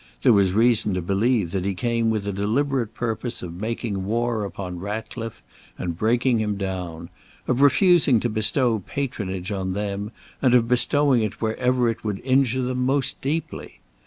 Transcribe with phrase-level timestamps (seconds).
[0.23, 4.43] There was reason to believe that he came with a deliberate purpose of making war
[4.45, 5.43] upon Ratcliffe
[5.77, 7.09] and breaking him down;
[7.47, 10.11] of refusing to bestow patronage on them,
[10.41, 13.79] and of bestowing it wherever it would injure them most deeply.